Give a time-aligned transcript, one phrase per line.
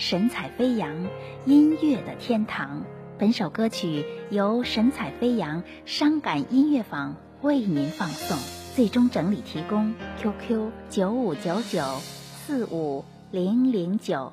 [0.00, 1.06] 神采飞扬，
[1.44, 2.84] 音乐的天堂。
[3.18, 8.38] 本首歌曲由神采飞扬伤感音乐坊为您放送，
[8.74, 14.32] 最终整理提供 QQ 九五九九四五零零九。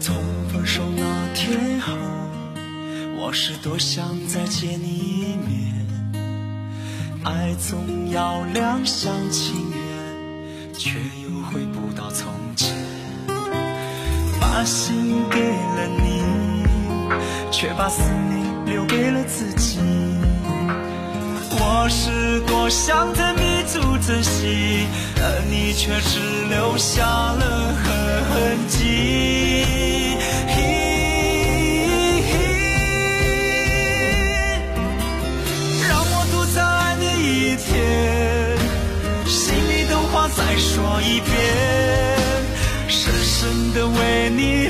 [0.00, 0.16] 从
[0.48, 1.92] 分手那天后，
[3.18, 6.22] 我是多想再见你一面，
[7.24, 12.81] 爱总要两厢情愿，却又回不到从前。
[14.52, 16.22] 把心给了你，
[17.50, 19.78] 却把思念留给了自己。
[21.52, 26.20] 我是多想再弥足珍惜，而你却只
[26.50, 27.74] 留下了
[28.28, 29.64] 痕迹。
[35.88, 38.58] 让我独在爱你一天，
[39.26, 41.81] 心里的话再说一遍。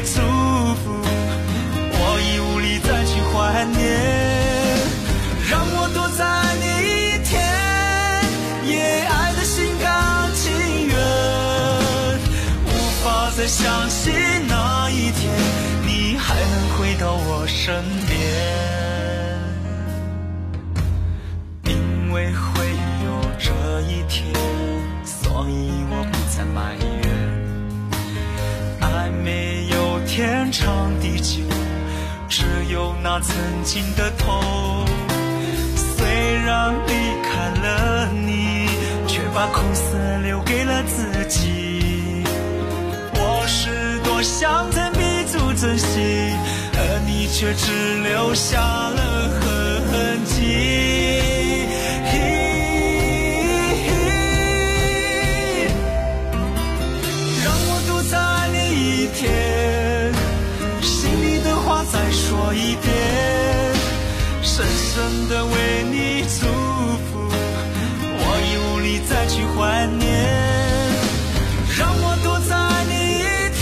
[0.05, 0.21] 祝
[0.83, 1.01] 福，
[1.95, 3.81] 我已无力再去怀念。
[5.49, 7.31] 让我多在爱你一天，
[8.67, 8.73] 也
[9.07, 9.87] 爱得心甘
[10.35, 10.43] 情
[10.89, 10.93] 愿，
[12.67, 12.69] 无
[13.05, 14.13] 法再相信
[14.49, 15.33] 那一天
[15.87, 18.19] 你还能回到我身边，
[30.53, 31.43] 长地久，
[32.29, 34.85] 只有那曾经的痛。
[35.75, 36.07] 虽
[36.45, 36.93] 然离
[37.25, 38.69] 开了你，
[39.09, 42.23] 却把苦涩留给了自己。
[43.15, 45.87] 我是多想再弥足珍惜，
[46.75, 49.01] 而你却只留下了
[49.41, 50.37] 痕迹。
[57.43, 59.31] 让我独在爱你一天，
[62.53, 62.95] 一点，
[64.43, 66.47] 深深的为你祝
[67.07, 67.31] 福，
[68.19, 70.07] 我已无力再去怀念。
[71.79, 72.55] 让我多在
[72.89, 73.25] 你一
[73.59, 73.61] 天，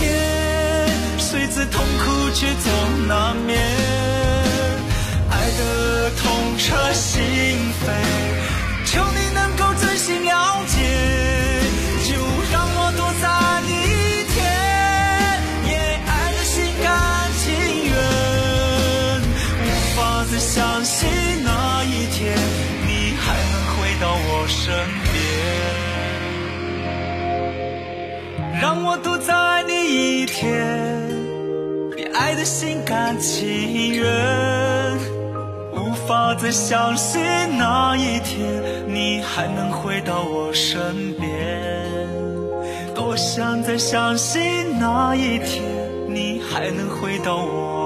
[1.18, 3.56] 虽知痛苦却总难免，
[24.70, 25.10] 身边。
[28.60, 29.72] 让我多在爱你
[30.22, 30.48] 一天，
[31.96, 34.06] 你爱的心甘情愿，
[35.72, 37.20] 无法再相信
[37.58, 41.28] 那一天你还能回到我身边。
[42.94, 45.64] 多想再相信那一天
[46.08, 47.79] 你还能回到我。